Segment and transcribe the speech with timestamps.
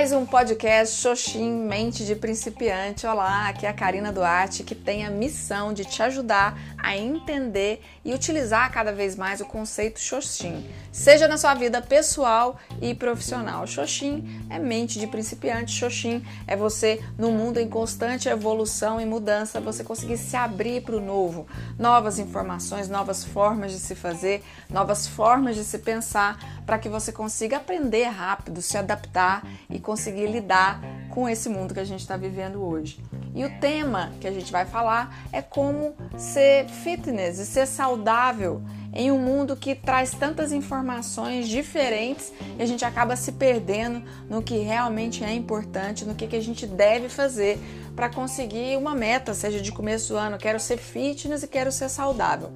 [0.00, 3.06] mais um podcast Xoxim Mente de Principiante.
[3.06, 7.82] Olá, aqui é a Karina Duarte, que tem a missão de te ajudar a entender
[8.02, 13.66] e utilizar cada vez mais o conceito Xoxim, seja na sua vida pessoal e profissional.
[13.66, 19.60] Xoxim é mente de principiante, Xoxim é você no mundo em constante evolução e mudança,
[19.60, 21.46] você conseguir se abrir para o novo,
[21.78, 27.12] novas informações, novas formas de se fazer, novas formas de se pensar, para que você
[27.12, 30.80] consiga aprender rápido, se adaptar e conseguir lidar
[31.10, 33.02] com esse mundo que a gente está vivendo hoje.
[33.34, 38.62] E o tema que a gente vai falar é como ser fitness e ser saudável
[38.92, 44.40] em um mundo que traz tantas informações diferentes e a gente acaba se perdendo no
[44.40, 47.58] que realmente é importante, no que, que a gente deve fazer
[47.96, 51.88] para conseguir uma meta, seja de começo do ano, quero ser fitness e quero ser
[51.88, 52.52] saudável.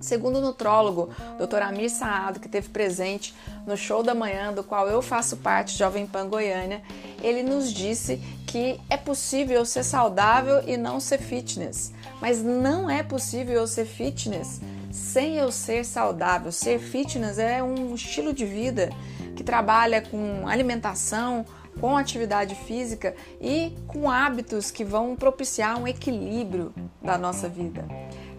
[0.00, 1.62] Segundo o nutrólogo Dr.
[1.62, 3.34] Amir Saado, que esteve presente
[3.66, 6.82] no show da manhã, do qual eu faço parte, Jovem Pan Goiânia,
[7.22, 11.92] ele nos disse que é possível ser saudável e não ser fitness.
[12.20, 14.60] Mas não é possível ser fitness
[14.90, 16.50] sem eu ser saudável.
[16.52, 18.90] Ser fitness é um estilo de vida
[19.36, 21.44] que trabalha com alimentação,
[21.80, 27.84] com atividade física e com hábitos que vão propiciar um equilíbrio da nossa vida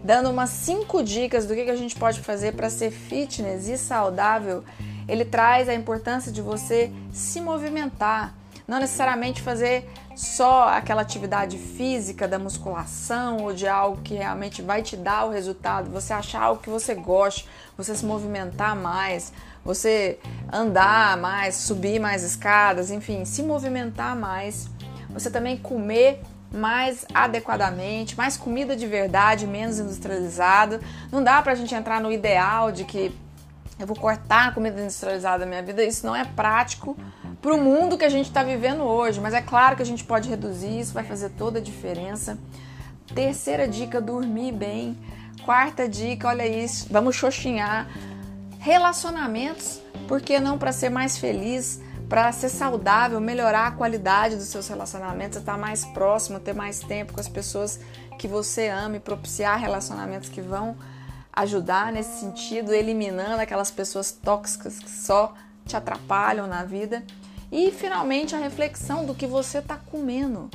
[0.02, 4.64] dando umas cinco dicas do que a gente pode fazer para ser fitness e saudável.
[5.08, 8.34] Ele traz a importância de você se movimentar,
[8.66, 14.82] não necessariamente fazer só aquela atividade física da musculação ou de algo que realmente vai
[14.82, 19.32] te dar o resultado, você achar algo que você goste, você se movimentar mais,
[19.64, 20.18] você
[20.52, 24.68] andar mais, subir mais escadas, enfim, se movimentar mais.
[25.10, 30.80] Você também comer mais adequadamente, mais comida de verdade, menos industrializado.
[31.10, 33.14] Não dá pra gente entrar no ideal de que
[33.78, 35.82] eu vou cortar a comida industrializada da minha vida.
[35.82, 36.96] Isso não é prático
[37.40, 40.04] para o mundo que a gente está vivendo hoje, mas é claro que a gente
[40.04, 42.38] pode reduzir, isso vai fazer toda a diferença.
[43.14, 44.98] Terceira dica, dormir bem.
[45.44, 47.88] Quarta dica, olha isso, vamos xoxinhar.
[48.58, 51.80] Relacionamentos, por que não para ser mais feliz?
[52.10, 57.12] Para ser saudável, melhorar a qualidade dos seus relacionamentos, estar mais próximo, ter mais tempo
[57.12, 57.78] com as pessoas
[58.18, 60.76] que você ama e propiciar relacionamentos que vão
[61.32, 65.34] ajudar nesse sentido, eliminando aquelas pessoas tóxicas que só
[65.64, 67.04] te atrapalham na vida.
[67.52, 70.50] E finalmente a reflexão do que você está comendo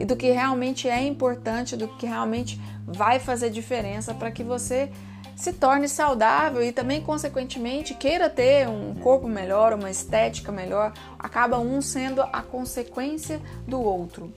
[0.00, 4.90] e do que realmente é importante, do que realmente vai fazer diferença para que você
[5.36, 11.58] se torne saudável e também, consequentemente, queira ter um corpo melhor, uma estética melhor, acaba
[11.58, 14.32] um sendo a consequência do outro.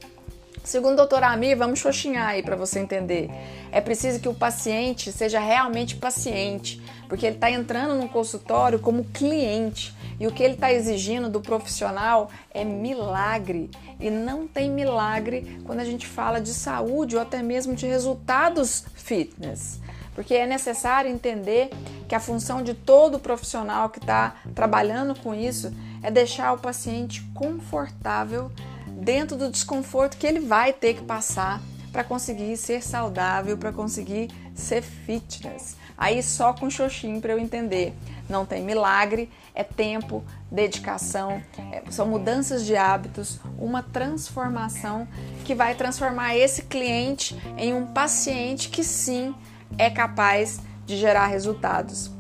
[0.66, 3.30] Segundo o doutor Amir, vamos xoxinhar aí para você entender.
[3.72, 9.06] É preciso que o paciente seja realmente paciente, porque ele está entrando no consultório como
[9.06, 13.70] cliente e o que ele está exigindo do profissional é milagre.
[14.00, 18.86] E não tem milagre quando a gente fala de saúde ou até mesmo de resultados
[18.96, 19.82] fitness
[20.16, 21.70] porque é necessário entender
[22.08, 27.22] que a função de todo profissional que está trabalhando com isso é deixar o paciente
[27.34, 28.52] confortável
[28.88, 34.30] dentro do desconforto que ele vai ter que passar para conseguir ser saudável, para conseguir
[34.56, 35.76] ser fitness.
[35.98, 37.94] Aí só com xoxim para eu entender.
[38.30, 41.42] Não tem milagre, é tempo, dedicação,
[41.72, 45.08] é, são mudanças de hábitos, uma transformação
[45.44, 49.36] que vai transformar esse cliente em um paciente que sim
[49.78, 52.12] é capaz de gerar resultados.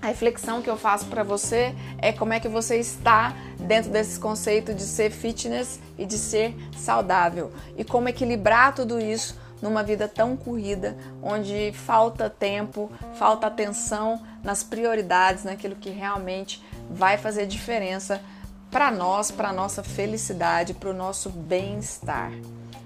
[0.00, 4.18] A reflexão que eu faço para você é como é que você está dentro desse
[4.18, 10.08] conceito de ser fitness e de ser saudável e como equilibrar tudo isso numa vida
[10.08, 18.20] tão corrida, onde falta tempo, falta atenção nas prioridades, naquilo que realmente vai fazer diferença
[18.70, 22.32] para nós, para nossa felicidade, para o nosso bem-estar.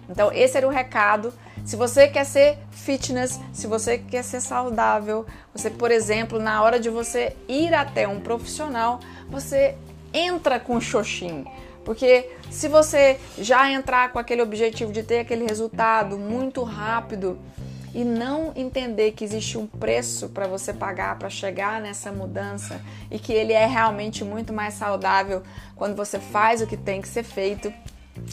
[0.08, 1.32] Então, esse era o recado.
[1.64, 6.78] Se você quer ser fitness, se você quer ser saudável, você, por exemplo, na hora
[6.78, 9.76] de você ir até um profissional, você
[10.12, 11.44] entra com xoxim.
[11.86, 17.38] Porque se você já entrar com aquele objetivo de ter aquele resultado muito rápido
[17.94, 23.20] e não entender que existe um preço para você pagar para chegar nessa mudança e
[23.20, 25.44] que ele é realmente muito mais saudável
[25.76, 27.72] quando você faz o que tem que ser feito,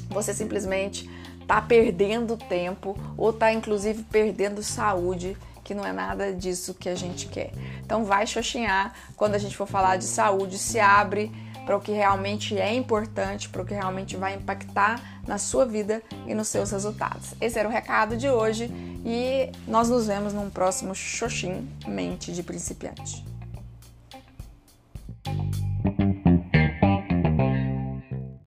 [0.09, 1.07] você simplesmente
[1.47, 6.95] tá perdendo tempo ou tá inclusive perdendo saúde, que não é nada disso que a
[6.95, 7.51] gente quer.
[7.85, 11.31] Então vai xoxinhar quando a gente for falar de saúde, se abre
[11.65, 16.01] para o que realmente é importante, para o que realmente vai impactar na sua vida
[16.27, 17.33] e nos seus resultados.
[17.39, 18.69] Esse era o recado de hoje
[19.05, 23.32] e nós nos vemos num próximo Xoxim Mente de Principiante.